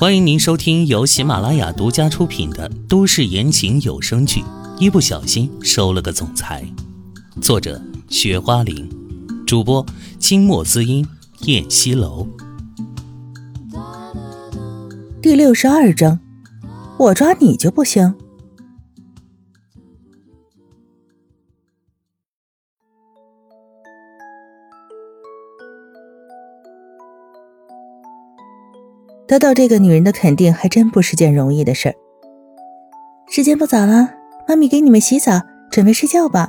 [0.00, 4.40] 欢迎您收听由喜马拉雅独家出品的都市言情有声剧
[4.78, 6.64] 《一不小心收了个总裁》，
[7.42, 8.88] 作者：雪花玲，
[9.44, 9.84] 主播：
[10.20, 11.04] 清墨滋音、
[11.46, 12.28] 燕西楼。
[15.20, 16.20] 第六十二章，
[16.96, 18.14] 我抓你就不行。
[29.28, 31.94] 得到这个女人的肯定，还真不是件容易的事儿。
[33.28, 34.08] 时间不早了，
[34.48, 36.48] 妈咪给你们洗澡，准备睡觉吧。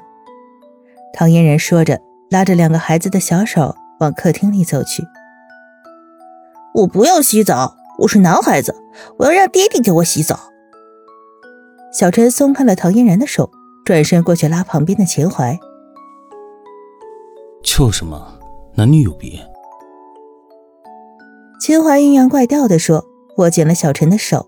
[1.13, 1.99] 唐嫣然说着，
[2.31, 5.03] 拉着两个孩子的小手往客厅里走去。
[6.73, 8.73] 我不要洗澡，我是男孩子，
[9.17, 10.39] 我要让爹爹给我洗澡。
[11.91, 13.51] 小陈松开了唐嫣然的手，
[13.83, 15.59] 转身过去拉旁边的秦淮。
[17.61, 18.39] 就是嘛，
[18.75, 19.45] 男女有别。
[21.59, 23.05] 秦淮阴阳怪调地说，
[23.35, 24.47] 握紧了小陈的手。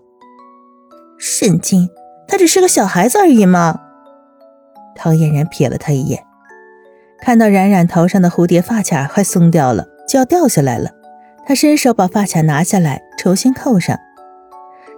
[1.18, 1.90] 神经，
[2.26, 3.78] 他只是个小孩子而已嘛。
[4.96, 6.24] 唐嫣然瞥了他一眼，
[7.20, 10.90] 看到冉冉头上的蝴蝶发卡快松掉了，就要掉下来了。
[11.44, 13.98] 他伸手把发卡拿下来，重新扣上。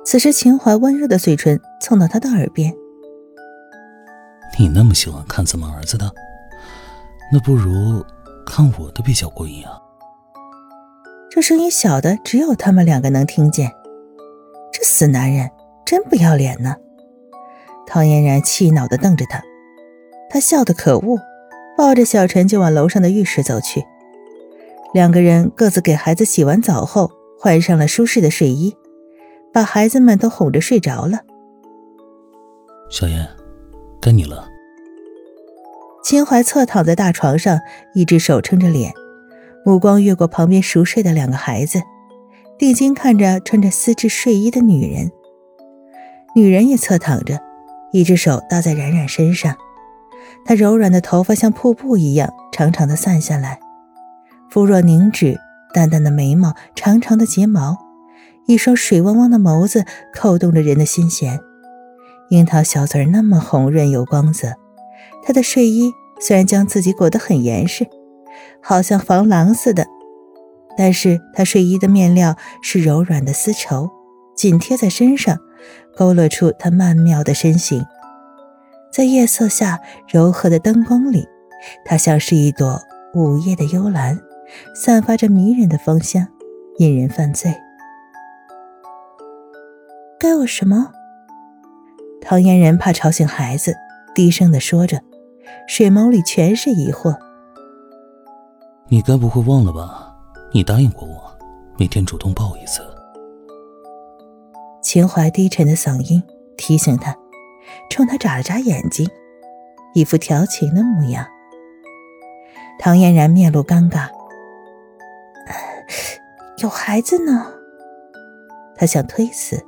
[0.05, 2.73] 此时，秦淮温热的嘴唇蹭到他的耳边
[4.57, 6.09] ：“你那么喜欢看咱们儿子的，
[7.33, 8.05] 那不如
[8.47, 9.81] 看我的比较过瘾啊。”
[11.35, 13.69] 这声音小的只有他们两个能听见，
[14.73, 15.51] 这死男人
[15.85, 16.77] 真不要脸呢！
[17.89, 19.43] 唐嫣然气恼的瞪着他，
[20.31, 21.19] 他笑得可恶，
[21.77, 23.85] 抱着小陈就往楼上的浴室走去。
[24.93, 28.77] 两个人各自给孩子洗完澡后，换上了舒适的睡衣，
[29.53, 31.19] 把孩子们都哄着睡着了。
[32.89, 33.29] 小燕，
[34.01, 34.49] 该你了。
[36.05, 37.59] 秦淮侧躺在大床上，
[37.93, 38.95] 一只手撑着脸。
[39.65, 41.83] 目光越过旁边熟睡的两个孩子，
[42.59, 45.11] 定睛看着穿着丝质睡衣的女人。
[46.37, 47.41] 女人也侧躺着，
[47.91, 49.57] 一只手搭在冉冉身上。
[50.45, 53.59] 她柔软的头发像瀑布一样长长的散下来，
[54.51, 55.41] 肤若凝脂，
[55.73, 57.79] 淡淡的眉毛，长长的睫毛，
[58.47, 61.41] 一双水汪汪的眸子扣动着人的心弦。
[62.29, 64.55] 樱桃小嘴那么红润有光泽，
[65.23, 67.87] 她的睡衣虽然将自己裹得很严实。
[68.67, 69.87] 好像防狼似的，
[70.75, 73.91] 但是她睡衣的面料是柔软的丝绸，
[74.35, 75.37] 紧贴在身上，
[75.95, 77.85] 勾勒出她曼妙的身形。
[78.91, 81.29] 在夜色下柔和的灯光里，
[81.85, 82.81] 她像是一朵
[83.13, 84.19] 午夜的幽兰，
[84.75, 86.27] 散发着迷人的芳香，
[86.79, 87.55] 引人犯罪。
[90.19, 90.91] 该我什么？
[92.23, 93.75] 唐嫣然怕吵醒孩子，
[94.15, 95.03] 低声的说着，
[95.69, 97.15] 水眸里全是疑惑。
[98.89, 100.15] 你该不会忘了吧？
[100.53, 101.23] 你答应过我，
[101.79, 102.83] 每天主动抱一次。
[104.83, 106.23] 秦淮低沉的嗓音
[106.57, 107.17] 提醒他，
[107.91, 109.09] 冲他眨了眨眼睛，
[109.95, 111.27] 一副调情的模样。
[112.79, 114.09] 唐嫣然面露尴尬，
[116.59, 117.47] 有孩子呢。
[118.77, 119.65] 他想推辞，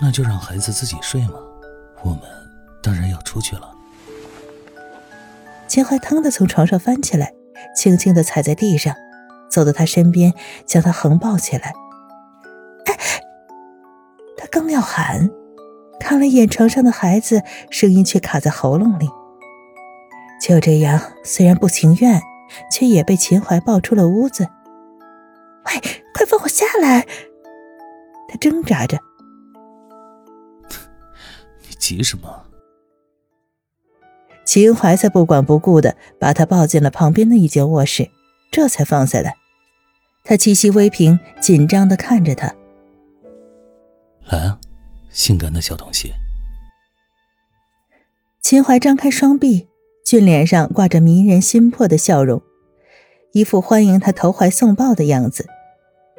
[0.00, 1.34] 那就让孩子自己睡嘛，
[2.02, 2.20] 我们
[2.82, 3.73] 当然要出去了。
[5.74, 7.34] 秦淮腾的从床上翻起来，
[7.74, 8.94] 轻轻的踩在地上，
[9.50, 10.32] 走到他身边，
[10.64, 11.72] 将他横抱起来。
[12.84, 12.96] 哎，
[14.36, 15.28] 他刚要喊，
[15.98, 19.08] 看了一眼床上的孩子，声音却卡在喉咙里。
[20.40, 22.22] 就这样，虽然不情愿，
[22.70, 24.46] 却也被秦淮抱出了屋子。
[25.66, 25.80] 喂，
[26.14, 27.04] 快放我下来！
[28.28, 28.96] 他挣扎着。
[31.68, 32.44] 你急什么？
[34.44, 38.10] 秦淮才不管不顾的把他抱进了旁边的一间卧室，
[38.50, 39.36] 这才放下来。
[40.22, 42.54] 他气息微平，紧张的看着他。
[44.26, 44.58] 来啊，
[45.10, 46.12] 性感的小东西。
[48.40, 49.68] 秦淮张开双臂，
[50.04, 52.42] 俊脸上挂着迷人心魄的笑容，
[53.32, 55.46] 一副欢迎他投怀送抱的样子。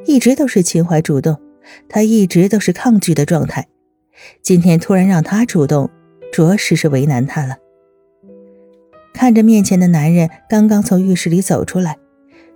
[0.05, 1.39] 一直都是秦淮主动，
[1.87, 3.67] 他一直都是抗拒的状态。
[4.41, 5.89] 今天突然让他主动，
[6.31, 7.57] 着实是为难他了。
[9.16, 11.97] 看着面前的男人，刚刚从浴室里走出来，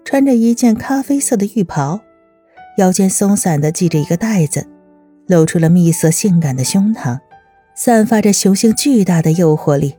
[0.04, 2.02] 穿着一件咖啡色的浴袍，
[2.78, 4.68] 腰间松散的系着一个带子，
[5.26, 7.18] 露出了蜜色性感的胸膛，
[7.74, 9.96] 散发着雄性巨大的诱惑力。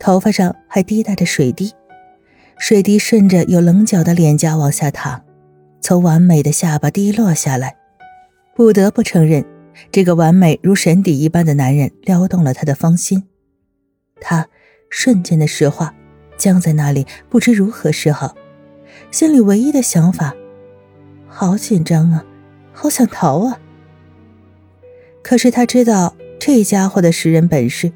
[0.00, 1.72] 头发上还滴答着水滴，
[2.58, 5.22] 水滴顺着有棱角的脸颊往下淌，
[5.80, 7.76] 从完美的下巴滴落下来。
[8.56, 9.44] 不得不承认，
[9.92, 13.22] 这个完美如神邸一般的男人撩动了他的芳心。
[14.20, 14.48] 他。
[14.90, 15.94] 瞬间的石化，
[16.36, 18.34] 僵在那里，不知如何是好。
[19.10, 20.34] 心里唯一的想法，
[21.26, 22.24] 好紧张啊，
[22.72, 23.58] 好想逃啊！
[25.22, 27.92] 可是他知道这家伙的识人本事，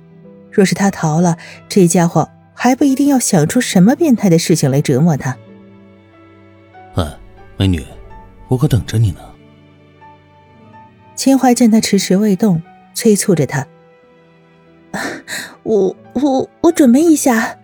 [0.50, 1.36] 若是他逃了，
[1.68, 5.36] 这家伙还不一定要想出什么变态的事情来折磨他。
[6.94, 7.16] 哎，
[7.56, 7.84] 美女，
[8.48, 9.20] 我可等着你呢。
[11.14, 12.62] 秦淮见他迟迟未动，
[12.94, 13.66] 催促着他
[15.62, 17.58] ：“我我我准备一下。”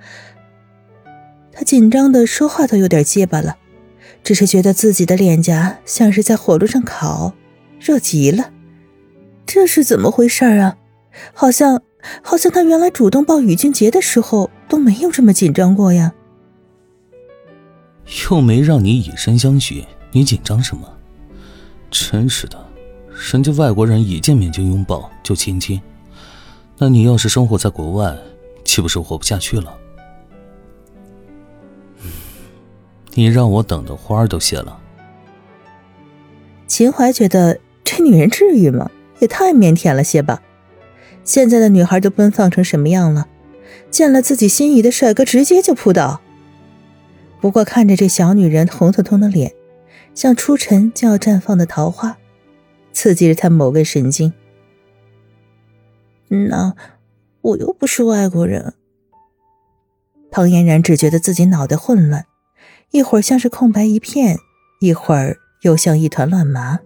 [1.52, 3.56] 他紧张的说话都有点结巴了，
[4.22, 7.32] 只是觉得自己的脸颊像是在火炉上烤，
[7.80, 8.52] 热极了。
[9.44, 10.76] 这是怎么回事啊？
[11.32, 11.82] 好像
[12.22, 16.12] 好像他原来主动抱雨俊杰的时候都没有这么紧张过呀。
[18.30, 20.88] 又没让你以身相许，你紧张什么？
[21.90, 22.56] 真是的，
[23.32, 25.80] 人家外国人一见面就拥抱就亲亲，
[26.80, 28.16] 那你要是生活在国外，
[28.64, 29.76] 岂不是活不下去了？
[33.14, 34.78] 你让我等的花儿都谢了。
[36.68, 38.90] 秦淮觉得这女人至于吗？
[39.18, 40.40] 也太腼腆了些吧。
[41.24, 43.26] 现在的女孩都奔放成什么样了？
[43.90, 46.20] 见了自己心仪的帅哥，直接就扑倒。
[47.40, 49.52] 不过看着这小女人红彤彤的脸，
[50.14, 52.16] 像初晨就要绽放的桃花，
[52.92, 54.32] 刺激着她某根神经。
[56.28, 56.74] 那
[57.40, 58.74] 我又不是外国人。
[60.30, 62.26] 唐嫣然只觉得自己脑袋混乱。
[62.90, 64.38] 一会儿像是空白一片，
[64.80, 66.80] 一会儿又像一团乱麻。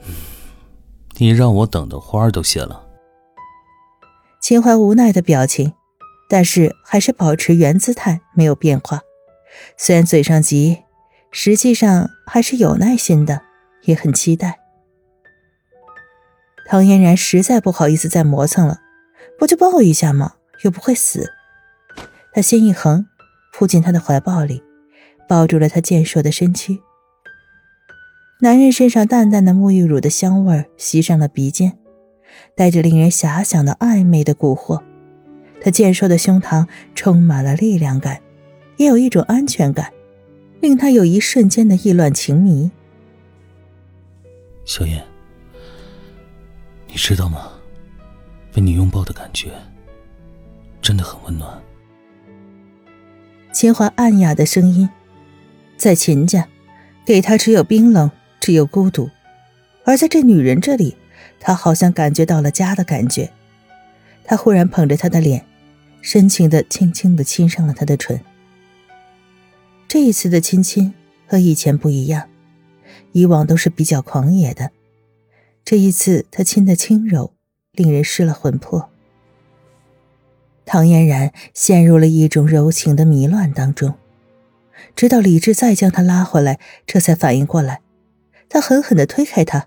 [1.18, 2.86] 你让我等的花儿都谢了。
[4.40, 5.72] 秦淮无奈的表情，
[6.28, 9.00] 但是还是保持原姿态，没有变化。
[9.78, 10.82] 虽然嘴上急，
[11.30, 13.40] 实际上还是有耐心的，
[13.84, 14.60] 也很期待。
[16.66, 18.80] 唐嫣然实在不好意思再磨蹭了，
[19.38, 20.34] 不就抱一下吗？
[20.64, 21.32] 又不会死。
[22.32, 23.06] 他心一横。
[23.58, 24.62] 扑进他的怀抱里，
[25.26, 26.78] 抱住了他健硕的身躯。
[28.40, 31.78] 男人身上淡淡的沐浴乳的香味袭上了鼻尖，
[32.54, 34.82] 带着令人遐想的暧昧的蛊惑。
[35.58, 38.20] 他健硕的胸膛充满了力量感，
[38.76, 39.90] 也有一种安全感，
[40.60, 42.70] 令他有一瞬间的意乱情迷。
[44.66, 45.02] 小燕，
[46.96, 47.52] 你知道吗？
[48.54, 49.50] 被你拥抱的感觉
[50.80, 51.62] 真的很温暖。
[53.52, 54.88] 秦淮暗哑的声音，
[55.76, 56.48] 在秦家，
[57.04, 58.10] 给他只有冰冷，
[58.40, 59.10] 只有孤独；
[59.84, 60.96] 而在这女人这里，
[61.38, 63.30] 他好像感觉到了家的感觉。
[64.24, 65.44] 他忽然捧着她的脸，
[66.00, 68.18] 深情的、轻轻的亲上了她的唇。
[69.86, 70.94] 这一次的亲亲
[71.26, 72.26] 和以前不一样，
[73.12, 74.70] 以往都是比较狂野的，
[75.66, 77.34] 这一次他亲的轻柔，
[77.72, 78.88] 令人失了魂魄。
[80.64, 83.94] 唐嫣然陷入了一种柔情的迷乱当中，
[84.94, 87.80] 直到理智再将他拉回来，这才反应过来。
[88.48, 89.66] 他狠狠的推开她：“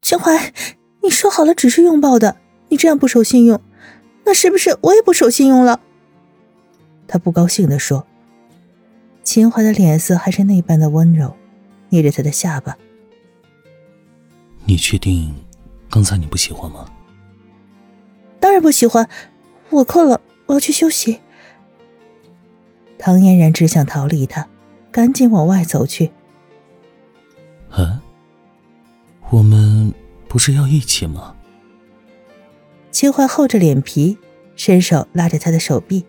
[0.00, 0.54] 秦淮，
[1.02, 2.38] 你说好了只是拥抱的，
[2.70, 3.60] 你这样不守信用，
[4.24, 5.82] 那是不是我也不守信用了？”
[7.06, 8.06] 他不高兴的说。
[9.22, 11.36] 秦淮的脸色还是那般的温柔，
[11.90, 12.78] 捏着他的下巴
[14.64, 15.34] ：“你确定
[15.90, 16.86] 刚才你不喜欢吗
[18.38, 19.08] ？”“当然不喜欢。”
[19.70, 21.20] 我困了，我要去休息。
[22.98, 24.48] 唐嫣然只想逃离他，
[24.90, 26.10] 赶紧往外走去。
[27.70, 28.02] 啊，
[29.30, 29.94] 我们
[30.26, 31.36] 不是要一起吗？
[32.90, 34.18] 秦淮厚着脸皮，
[34.56, 36.04] 伸手拉着他的手臂，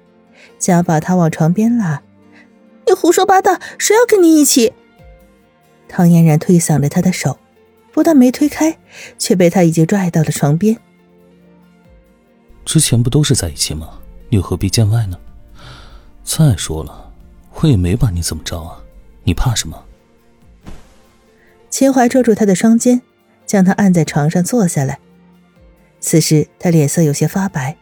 [0.57, 2.01] 想要把他往床边拉。
[2.87, 4.73] 你胡说八道，谁要跟你一起？
[5.87, 7.37] 唐嫣然推搡着他的手，
[8.01, 8.75] 不但没推开，
[9.19, 10.75] 却被他已经拽到了床边。
[12.65, 13.99] 之前不都是在一起吗？
[14.29, 15.19] 你又何必见外呢？
[16.23, 17.13] 再说了，
[17.53, 18.81] 我也没把你怎么着啊，
[19.23, 19.85] 你怕什么？
[21.69, 23.03] 秦淮捉住他的双肩，
[23.45, 24.97] 将他按在床上坐下来。
[25.99, 27.77] 此时他脸色有些发白，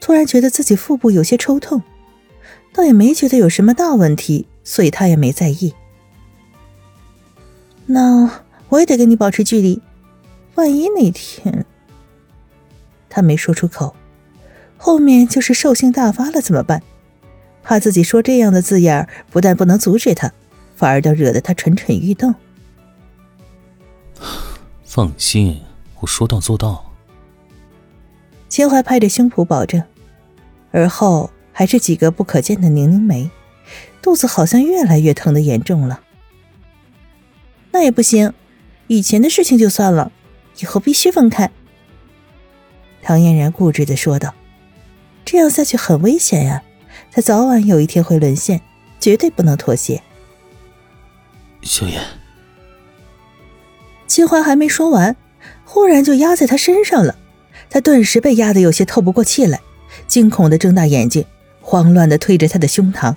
[0.00, 1.82] 突然觉得自己腹部有些抽痛，
[2.72, 5.74] 倒也没觉得有什么大问题，所以他也没在意。
[7.84, 9.82] 那我也得跟你保持距离，
[10.54, 11.66] 万一哪天……
[13.10, 13.94] 他没说出口。
[14.78, 16.82] 后面就是兽性大发了怎么办？
[17.62, 20.32] 怕自己说这样的字眼不但不能阻止他，
[20.74, 22.34] 反而倒惹得他蠢蠢欲动。
[24.84, 25.60] 放心，
[25.98, 26.90] 我说到做到。
[28.48, 29.82] 秦淮拍着胸脯保证，
[30.70, 33.30] 而后还是几个不可见的拧拧眉，
[34.00, 36.00] 肚子好像越来越疼的严重了。
[37.72, 38.32] 那也不行，
[38.90, 40.10] 以前的事情就算了，
[40.58, 41.48] 以后必须分开。
[43.00, 44.34] 唐嫣然固执的说道，
[45.24, 46.64] 这样下去很危险呀，
[47.12, 48.60] 他早晚有一天会沦陷，
[48.98, 50.02] 绝对不能妥协。
[54.08, 55.14] 秦淮还没说完，
[55.64, 57.16] 忽然就压在他身上了，
[57.70, 59.60] 他顿时被压的有些透不过气来，
[60.08, 61.24] 惊恐的睁大眼睛，
[61.60, 63.14] 慌乱的推着他的胸膛。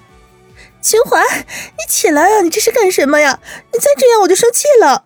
[0.84, 3.40] 秦淮，你起来啊，你这是干什么呀？
[3.74, 5.06] 你再这样我就生气了。